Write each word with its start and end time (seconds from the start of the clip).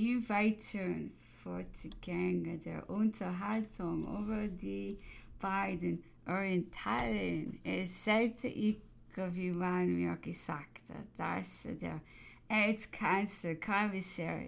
im 0.00 0.26
weiteren 0.30 1.12
Fortgang 1.42 2.58
der 2.64 2.88
Unterhaltung 2.88 4.02
über 4.04 4.48
die 4.48 4.98
beiden 5.38 6.02
Orientalen. 6.26 7.60
Erzählte 7.64 8.48
ich, 8.48 8.78
wie 9.14 9.50
man 9.50 9.94
mir 9.94 10.16
gesagt 10.16 10.88
hat, 10.88 11.06
dass 11.16 11.68
der 11.80 12.00
Erzkanzler 12.48 13.56
Kommissar 13.56 14.40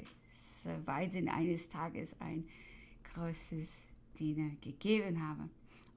beiden 0.86 1.28
eines 1.28 1.68
Tages 1.68 2.18
ein 2.20 2.48
großes 3.12 3.88
Dinner 4.18 4.52
gegeben 4.62 5.20
habe. 5.20 5.50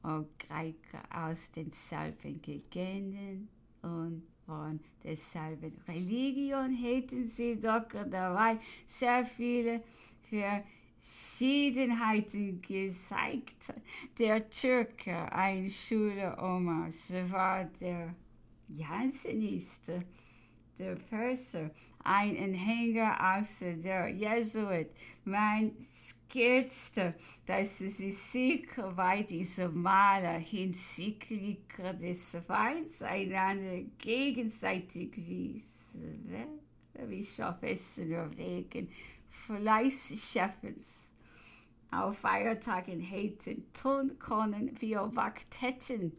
Und 0.03 0.37
Greiker 0.37 1.01
aus 1.11 1.49
denselben 1.51 2.41
Gegenden 2.41 3.47
und 3.85 4.23
von 4.45 4.79
derselben 5.03 5.77
Religion 5.87 6.73
hätten 6.73 7.27
sie 7.27 7.59
doch 7.59 7.87
dabei 8.09 8.59
sehr 8.85 9.25
viele 9.25 9.83
Verschiedenheiten 10.99 12.61
gezeigt. 12.61 13.73
Der 14.19 14.49
Türke, 14.49 15.31
ein 15.31 15.69
Schüler 15.69 16.37
Omars, 16.41 17.13
war 17.29 17.65
der 17.65 18.15
Jansenist, 18.69 19.91
der 20.77 20.95
Perser, 20.95 21.71
ein 22.03 22.37
Anhänger 22.37 23.37
außer 23.37 23.73
der 23.73 24.09
Jesuit. 24.09 24.89
Man 25.23 25.71
scherzte, 26.31 27.15
dass 27.45 27.79
sie 27.79 27.89
sich 28.11 28.67
bei 28.95 29.23
diesem 29.23 29.81
Maler 29.81 30.39
hinsichtlich 30.39 31.59
des 31.99 32.37
Feinds 32.45 33.01
einander 33.01 33.81
gegenseitig 33.97 35.15
wies. 35.15 35.93
Wie 37.07 37.23
schafft 37.23 37.63
es 37.63 37.97
nur 37.97 38.29
wegen 38.37 38.89
Fleißschaffens 39.29 41.11
auf 41.91 42.17
Feiertagen 42.19 42.99
hätten 42.99 43.71
tun 43.73 44.17
können, 44.19 44.79
wir 44.79 45.09
Waktetten 45.15 46.11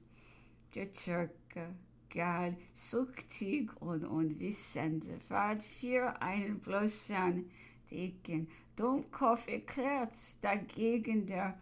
der 0.74 0.90
Türke 0.90 1.74
gern 2.08 2.56
suchtig 2.74 3.70
und 3.80 4.04
unwissend, 4.04 5.04
ward 5.28 5.62
für 5.62 6.20
einen 6.20 6.58
bloßen 6.60 7.50
dicken 7.90 8.48
Dummkopf 8.76 9.48
erklärt, 9.48 10.12
dagegen 10.42 11.26
der 11.26 11.58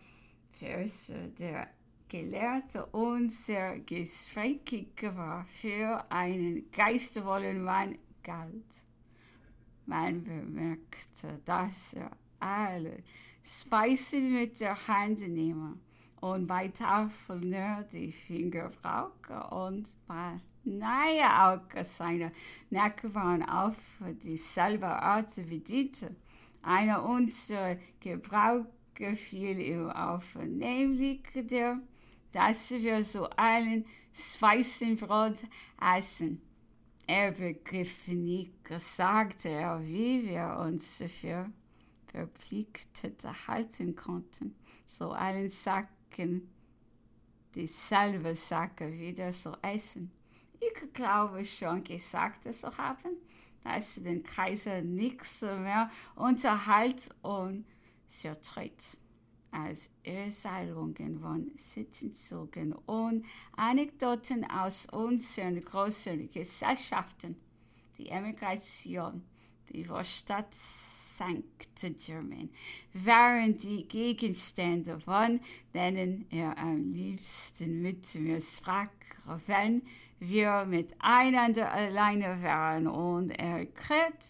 Verse 0.53 1.33
der 1.39 1.69
Gelehrte 2.09 2.87
und 2.87 3.31
sehr 3.31 3.79
gesprächig 3.81 4.89
war, 5.03 5.45
für 5.47 6.05
einen 6.11 6.71
geistvollen 6.71 7.63
Mann 7.63 7.99
galt. 8.23 8.87
Man 9.87 10.25
bemerkte, 10.25 11.41
dass 11.45 11.95
er 11.95 12.11
alle 12.41 13.03
Speisen 13.43 14.33
mit 14.33 14.61
der 14.61 14.89
Hand 14.89 15.21
nehme 15.29 15.79
und 16.25 16.47
bei 16.47 16.69
Tafel 16.69 17.39
nur 17.39 17.85
die 17.93 18.11
Finger 18.11 18.71
und 19.51 19.95
bei 20.07 20.41
nahe 20.65 21.23
auch 21.45 21.85
seine 21.85 22.33
Necke 22.71 23.15
waren 23.15 23.43
auf 23.43 23.77
dieselbe 24.23 24.87
Art 24.87 25.35
bediente. 25.37 26.17
Einer 26.63 27.05
unserer 27.05 27.77
Gebrauche 28.01 28.65
fiel 29.15 29.59
ihm 29.59 29.91
auf, 29.91 30.37
nämlich 30.37 31.21
der, 31.35 31.79
dass 32.33 32.71
wir 32.71 33.05
so 33.05 33.29
einen 33.37 33.85
Speisenbrot 34.15 35.37
essen. 35.79 36.41
Er 37.07 37.33
begriff 37.33 38.09
nicht, 38.09 38.55
sagte 38.79 39.51
er, 39.51 39.85
wie 39.85 40.27
wir 40.27 40.57
uns 40.59 40.97
dafür 40.97 41.51
verpflichtet 42.07 43.23
halten 43.47 43.95
konnten, 43.95 44.55
so 44.87 45.11
einen 45.11 45.49
Sack 45.49 45.89
Sachen, 46.15 46.49
dieselbe 47.55 48.35
Sache 48.35 48.93
wieder 48.99 49.33
zu 49.33 49.53
essen. 49.63 50.11
Ich 50.61 50.93
glaube 50.93 51.45
schon 51.45 51.83
gesagt 51.83 52.53
zu 52.53 52.77
haben, 52.79 53.17
dass 53.63 53.97
den 53.97 54.23
Kaiser 54.23 54.83
nichts 54.83 55.43
mehr 55.43 55.91
unterhält 56.15 57.11
und 57.23 57.65
zertritt. 58.07 58.97
Als 59.51 59.89
Erzählungen 60.03 61.21
von 61.21 61.53
Sitzungen 61.57 62.73
und 62.73 63.25
Anekdoten 63.57 64.45
aus 64.51 64.87
unseren 64.87 65.65
großen 65.65 66.29
Gesellschaften, 66.31 67.37
die 67.97 68.09
Emigration, 68.09 69.23
die 69.73 69.87
Stadt 70.03 70.53
St. 71.15 72.07
Germain 72.07 72.51
waren 72.93 73.57
die 73.57 73.87
Gegenstände, 73.87 74.99
von 74.99 75.41
denen 75.73 76.27
er 76.31 76.59
am 76.59 76.93
liebsten 76.93 77.83
mit 77.83 78.15
mir 78.17 78.41
sprach, 78.41 78.89
wenn 79.47 79.83
wir 80.19 80.65
miteinander 80.65 81.71
alleine 81.71 82.43
waren. 82.43 82.89
Und 82.89 83.31
er 83.31 83.59
erklärt 83.59 84.25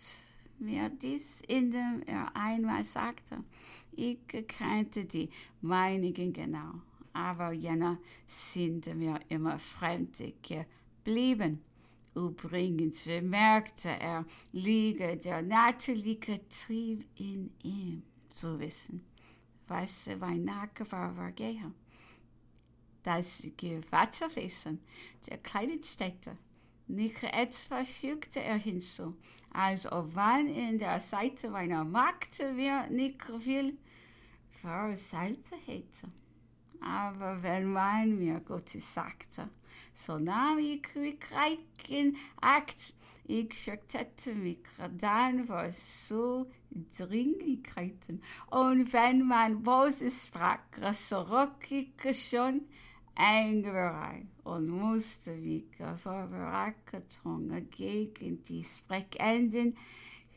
mir 0.58 0.90
dies, 0.90 1.40
indem 1.48 2.02
er 2.06 2.36
einmal 2.36 2.84
sagte, 2.84 3.42
ich 3.92 4.18
kannte 4.46 5.04
die 5.04 5.30
meinigen 5.62 6.32
genau, 6.32 6.82
aber 7.12 7.52
jener 7.52 7.98
sind 8.26 8.94
mir 8.94 9.20
immer 9.28 9.58
fremd 9.58 10.22
geblieben. 10.42 11.62
Übrigens 12.14 13.02
bemerkte 13.02 13.88
er, 13.88 14.24
liege 14.52 15.16
der 15.16 15.42
natürliche 15.42 16.40
Trieb 16.48 17.04
in 17.18 17.52
ihm 17.62 18.02
zu 18.30 18.58
wissen, 18.60 19.04
was 19.66 20.08
Weihnachten 20.20 20.90
war, 20.92 21.16
war 21.16 21.32
gehe. 21.32 21.72
Das 23.02 23.46
Gewatterwesen 23.56 24.80
der 25.28 25.38
kleinen 25.38 25.82
Städte. 25.82 26.38
Nicht 26.86 27.22
etwa 27.22 27.84
fügte 27.84 28.42
er 28.42 28.56
hinzu, 28.56 29.16
als 29.50 29.90
ob 29.90 30.14
man 30.14 30.46
in 30.46 30.78
der 30.78 31.00
Seite 31.00 31.50
meiner 31.50 31.84
Magd 31.84 32.38
mir 32.54 32.88
nicht 32.90 33.26
will, 33.44 33.76
versalze 34.50 35.56
hätte. 35.66 36.08
Aber 36.84 37.42
wenn 37.42 37.72
man 37.72 38.18
mir 38.18 38.42
sagte, 38.78 39.48
so 39.94 40.18
nahm 40.18 40.58
ich 40.58 40.86
reichen 41.32 42.16
Akt. 42.40 42.94
Ich 43.24 43.54
fürchtete 43.54 44.34
mich 44.34 44.58
dann 44.98 45.46
vor 45.46 45.70
so 45.72 46.50
Dringlichkeiten. 46.98 48.20
Und 48.50 48.92
wenn 48.92 49.26
Böses 49.62 50.26
sprach, 50.26 50.58
so 50.92 51.20
rock 51.20 51.70
ich 51.70 52.28
schon 52.28 52.62
eingereiht 53.14 54.26
und 54.42 54.68
musste 54.68 55.36
mich 55.36 55.64
vorbereitet 56.02 57.20
gegen 57.70 58.42
die 58.42 58.64
Sprechenden 58.64 59.76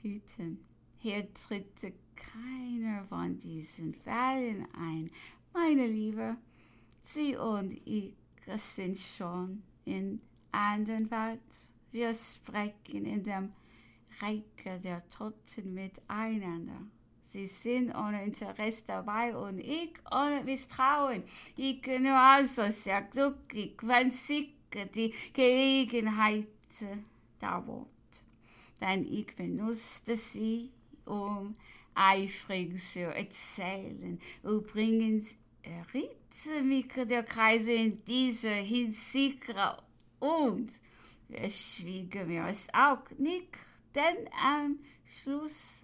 hüten. 0.01 0.63
Hier 0.99 1.27
tritt 1.33 1.93
keiner 2.15 3.03
von 3.05 3.37
diesen 3.37 3.93
Fällen 3.93 4.67
ein, 4.73 5.11
meine 5.57 5.87
Liebe. 5.87 6.37
Sie 7.01 7.35
und 7.35 7.73
ich 7.85 8.13
sind 8.57 8.97
schon 8.97 9.63
in 9.85 10.21
anderen 10.51 11.09
Welt. 11.09 11.71
Wir 11.91 12.13
sprechen 12.13 13.05
in 13.05 13.23
dem 13.23 13.51
Reich 14.19 14.43
der 14.83 15.09
Toten 15.09 15.73
miteinander. 15.73 16.79
Sie 17.21 17.47
sind 17.47 17.93
ohne 17.95 18.23
Interesse 18.23 18.83
dabei 18.85 19.35
und 19.35 19.59
ich 19.59 19.93
ohne 20.11 20.43
Misstrauen. 20.43 21.23
Ich 21.55 21.81
bin 21.81 22.03
nur 22.03 22.17
also 22.17 22.69
sehr 22.69 23.01
glücklich, 23.01 23.75
wenn 23.81 24.11
sich 24.11 24.53
die 24.95 25.13
Gelegenheit 25.33 26.47
dauert. 27.39 27.87
Denn 28.79 29.11
ich 29.11 29.35
benutze 29.35 30.15
sie, 30.15 30.71
um 31.05 31.55
eifrig 31.95 32.77
zu 32.77 33.01
erzählen. 33.01 34.19
Übrigens, 34.43 35.35
erriet 35.67 36.63
mich 36.63 36.87
der 36.93 37.23
Kreise 37.23 37.73
in 37.73 37.97
dieser 38.05 38.55
Hinsicht 38.55 39.53
und 40.19 40.71
er 41.29 41.49
schwieg 41.49 42.25
mir 42.25 42.47
es 42.47 42.67
auch 42.73 43.03
nicht, 43.17 43.57
denn 43.93 44.29
am 44.41 44.79
Schluss 45.05 45.83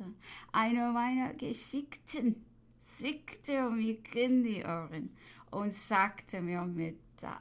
einer 0.52 0.92
meiner 0.92 1.34
Geschickten 1.34 2.46
zwickte 2.80 3.70
mich 3.70 4.16
in 4.16 4.44
die 4.44 4.64
Ohren 4.64 5.16
und 5.52 5.74
sagte 5.74 6.42
mir 6.42 6.62
mit 6.62 6.98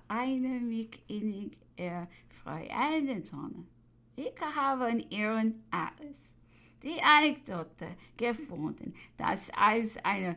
einem 0.09 0.69
mich 0.69 1.03
innig 1.09 1.57
erfreuenden 1.77 3.25
Ton, 3.25 3.69
ich 4.17 4.35
habe 4.55 4.91
in 4.91 5.11
ihren 5.11 5.65
alles 5.71 6.37
die 6.83 7.01
Anekdote 7.01 7.97
gefunden, 8.17 8.95
dass 9.17 9.51
als 9.51 9.97
eine 10.05 10.37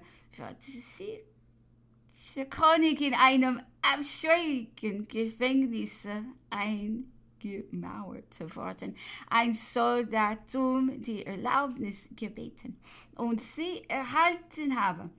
Fantasie 2.15 2.45
König 2.45 3.01
in 3.01 3.13
einem 3.13 3.62
abscheulichen 3.81 5.07
Gefängnis 5.07 6.07
eingewiesen 6.50 7.12
gemauert 7.39 8.33
zu 8.33 8.56
worden. 8.56 8.95
Ein 9.29 9.53
Soldat 9.53 10.56
um 10.56 11.01
die 11.01 11.25
Erlaubnis 11.25 12.09
gebeten 12.15 12.77
und 13.15 13.41
sie 13.41 13.83
erhalten 13.88 14.79
habe, 14.79 15.09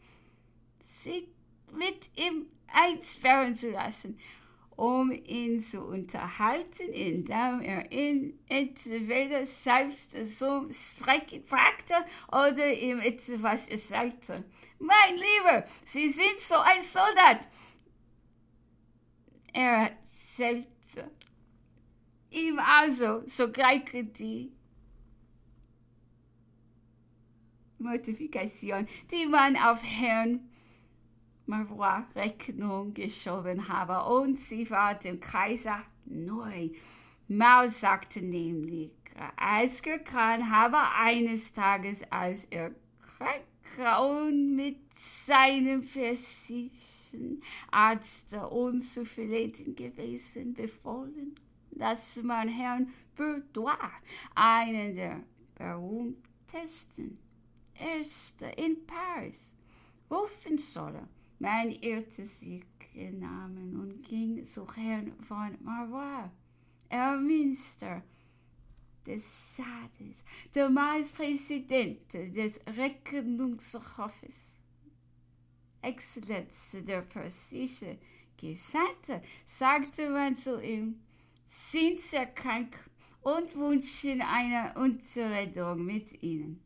sich 0.78 1.28
mit 1.72 2.10
ihm 2.18 2.46
einsperren 2.68 3.54
zu 3.54 3.70
lassen 3.70 4.18
um 4.76 5.10
ihn 5.10 5.58
zu 5.58 5.80
unterhalten, 5.82 6.92
indem 6.92 7.60
er 7.62 7.90
ihn 7.90 8.38
entweder 8.48 9.44
selbst 9.46 10.12
so 10.24 10.68
fragte 10.70 11.94
oder 12.30 12.72
ihm 12.72 13.00
etwas 13.00 13.68
erzählte. 13.68 14.44
Mein 14.78 15.14
Lieber, 15.14 15.64
Sie 15.84 16.08
sind 16.08 16.38
so 16.38 16.56
ein 16.56 16.82
Soldat. 16.82 17.48
Er 19.52 19.90
erzählte 19.90 21.10
ihm 22.30 22.58
also 22.58 23.22
sogleich 23.26 23.84
die 24.18 24.52
Mortifikation, 27.78 28.86
die 29.10 29.26
man 29.26 29.56
auf 29.56 29.82
Herrn 29.82 30.48
Mavrois 31.46 32.02
Rechnung 32.14 32.92
geschoben 32.92 33.68
habe 33.68 34.12
und 34.12 34.38
sie 34.38 34.68
war 34.70 34.94
dem 34.94 35.20
Kaiser 35.20 35.80
neu. 36.04 36.70
Maus 37.28 37.80
sagte 37.80 38.20
nämlich, 38.20 38.90
Eisker 39.36 39.98
Khan 40.00 40.50
habe 40.50 40.76
eines 40.96 41.52
Tages, 41.52 42.02
als 42.10 42.46
er 42.46 42.72
Kraun 43.76 44.56
mit 44.56 44.78
seinem 44.94 45.82
versicherten 45.82 47.42
Arzt 47.70 48.34
unzufrieden 48.34 49.74
gewesen, 49.74 50.54
befohlen, 50.54 51.34
dass 51.70 52.22
man 52.22 52.48
Herrn 52.48 52.92
Bourdois, 53.16 53.90
einen 54.34 54.94
der 54.94 55.22
berühmtesten 55.54 57.18
Ärzte 57.74 58.46
in 58.56 58.86
Paris, 58.86 59.54
rufen 60.10 60.58
solle. 60.58 61.08
Man 61.38 61.70
irrte 61.70 62.24
sich 62.24 62.64
in 62.94 63.18
Namen 63.20 63.76
und 63.76 64.02
ging 64.02 64.42
zu 64.42 64.66
Herrn 64.74 65.12
von 65.20 65.56
Marvois, 65.62 66.30
er 66.88 67.16
Minister 67.18 68.02
des 69.04 69.52
Staates, 69.52 70.24
der 70.54 70.70
Präsident 71.14 72.12
des 72.12 72.60
Rechnungshofes, 72.66 74.62
Exzellenz 75.82 76.78
der 76.86 77.02
persische 77.02 77.98
Gesandte, 78.38 79.22
sagte 79.44 80.08
man 80.10 80.34
zu 80.34 80.60
ihm, 80.62 81.00
sind 81.46 82.00
sehr 82.00 82.26
krank 82.26 82.76
und 83.20 83.54
wünschen 83.56 84.22
eine 84.22 84.72
Unterredung 84.74 85.84
mit 85.84 86.22
ihnen. 86.22 86.62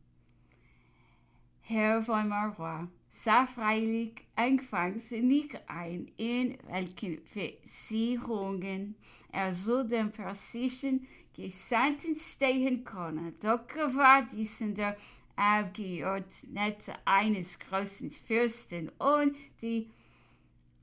Herr 1.61 2.01
von 2.01 2.29
Marvois 2.29 2.87
sah 3.13 3.45
freilich 3.45 4.13
anfangs 4.37 5.11
nicht 5.11 5.59
ein, 5.67 6.09
in 6.15 6.57
welchen 6.69 7.19
Versicherungen 7.25 8.95
er 9.33 9.53
so 9.53 9.83
dem 9.83 10.11
persischen 10.11 11.05
Gesandten 11.35 12.15
stehen 12.15 12.85
könne. 12.85 13.33
Doch 13.41 13.67
war 13.93 14.23
diesen 14.23 14.73
der 14.75 14.95
Abgeordnete 15.35 16.95
eines 17.03 17.59
großen 17.59 18.11
Fürsten 18.11 18.89
und 18.97 19.35
die 19.61 19.89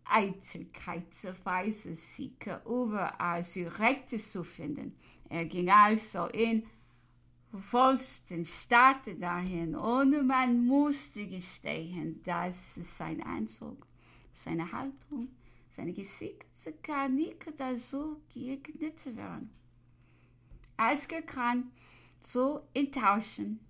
Eitelkeitsweise 0.05 1.95
sicher 1.95 2.63
überall 2.67 3.43
Rechte 3.79 4.19
zu 4.19 4.45
finden. 4.45 4.95
Er 5.31 5.47
ging 5.47 5.71
also 5.71 6.27
in 6.27 6.67
vollsten 7.53 8.45
Staat 8.45 9.21
dahin 9.21 9.75
und 9.75 10.27
man 10.27 10.67
musste 10.67 11.27
gestehen, 11.27 12.23
dass 12.23 12.75
sein 12.75 13.23
Anzug, 13.23 13.87
seine 14.35 14.71
Haltung, 14.71 15.29
seine 15.71 15.93
Gesichter 15.93 16.73
gar 16.83 17.09
nicht 17.09 17.45
so 17.77 18.21
geeignet 18.33 19.17
waren. 19.17 19.51
Asker 20.77 21.23
kann 21.23 21.71
so 22.21 22.63
enttäuschen, 22.75 23.61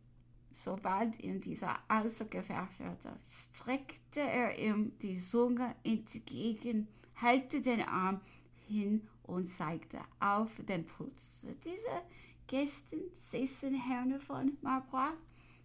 sobald 0.50 1.20
ihm 1.20 1.40
dieser 1.40 1.78
ausgewerfen 1.88 2.86
wurde, 2.86 3.16
streckte 3.25 4.20
er 4.20 4.58
ihm 4.58 4.92
die 4.98 5.19
Zunge 5.19 5.76
entgegen, 5.84 6.88
hält 7.14 7.64
den 7.64 7.82
Arm 7.82 8.20
hin 8.66 9.06
und 9.22 9.48
zeigte 9.48 10.00
auf 10.20 10.50
den 10.66 10.84
Puls. 10.84 11.46
Diese 11.64 12.02
Gestern 12.48 13.02
saßen 13.12 13.74
Herne 13.74 14.18
von 14.18 14.56
Marbois. 14.62 15.12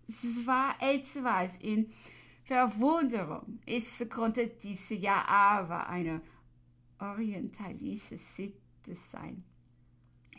Es 0.05 0.45
war 0.45 0.75
etwas 0.81 1.57
in 1.59 1.89
Verwunderung. 2.43 3.59
Es 3.65 4.05
konnte 4.09 4.47
diese 4.47 4.95
ja 4.95 5.25
aber 5.25 5.87
eine 5.87 6.21
orientalische 6.99 8.17
Sitte 8.17 8.93
sein. 8.93 9.45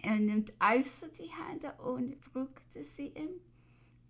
Er 0.02 0.16
nimmt 0.16 0.52
also 0.58 1.06
die 1.08 1.30
Hände 1.32 1.72
und 1.82 2.16
drückte 2.32 2.84
sie 2.84 3.08
ihm. 3.08 3.40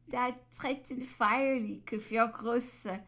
Da 0.08 0.32
treten 0.58 1.02
feierliche, 1.02 2.00
für 2.00 2.26
große 2.26 3.00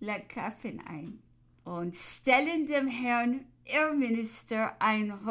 Lakaffen 0.00 0.80
ein 0.86 1.22
und 1.64 1.94
stellen 1.94 2.64
dem 2.64 2.88
Herrn 2.88 3.44
Irrminister 3.66 4.80
ein 4.80 5.26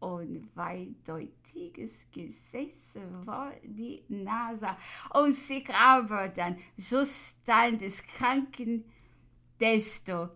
unweideutiges 0.00 2.06
Gesetz 2.12 2.98
war 3.24 3.52
die 3.62 4.02
Nase 4.08 4.76
und 5.14 5.70
aber 5.74 6.28
dann 6.28 6.56
Zustand 6.78 7.80
des 7.80 8.04
Kranken 8.06 8.84
desto 9.60 10.30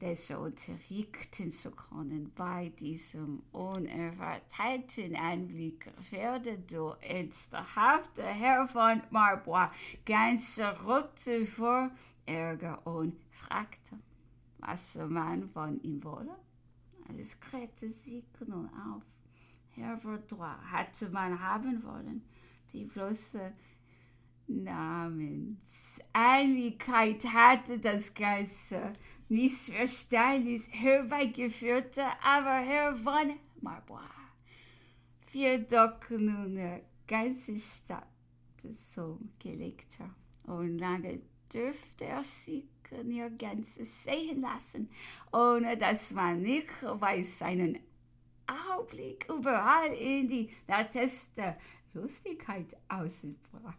desto 0.00 0.44
unterrichten 0.44 1.50
zu 1.50 1.70
können 1.70 2.32
bei 2.34 2.70
diesem 2.80 3.42
unerwarteten 3.52 5.16
Anblick 5.16 5.90
werde 6.10 6.58
du 6.58 6.94
ernsthafte 7.00 8.24
Herr 8.24 8.66
von 8.66 9.02
Marbois 9.10 9.70
ganz 10.04 10.60
rot 10.84 11.20
vor 11.46 11.90
Ärger 12.26 12.84
und 12.86 13.14
fragte, 13.30 13.96
was 14.58 14.96
man 14.96 15.48
von 15.50 15.80
ihm 15.82 16.02
wolle. 16.02 16.34
Es 17.18 17.40
krähte 17.40 17.88
sich 17.88 18.22
nun 18.46 18.68
auf. 18.68 19.02
Herr 19.70 19.98
Vaudois 20.02 20.56
hatte 20.70 21.08
man 21.10 21.40
haben 21.40 21.82
wollen, 21.82 22.22
die 22.72 22.84
bloße 22.84 23.52
Namenseinigkeit 24.46 27.24
hatte 27.24 27.78
das 27.78 28.14
ganze 28.14 28.92
Missverständnis 29.28 30.68
herbeigeführt, 30.70 31.98
aber 32.22 32.58
Herr 32.58 32.94
von 32.94 33.40
Marbois 33.60 34.14
wir 35.34 35.58
doch 35.58 36.08
nun 36.10 36.56
eine 36.56 36.82
ganze 37.08 37.58
Stadt 37.58 38.06
zum 38.92 39.32
Gelegter 39.40 40.14
und 40.46 40.78
lange 40.78 41.20
dürfte 41.52 42.04
er 42.06 42.22
sich 42.22 42.64
nirgends 43.02 43.74
sehen 44.04 44.42
lassen, 44.42 44.88
ohne 45.32 45.76
dass 45.76 46.12
man 46.12 46.42
nicht 46.42 46.68
bei 47.00 47.22
seinen 47.22 47.78
Augenblick 48.46 49.26
überall 49.28 49.92
in 49.92 50.28
die 50.28 50.50
lateste 50.68 51.56
Lustigkeit 51.94 52.76
ausbrach. 52.88 53.74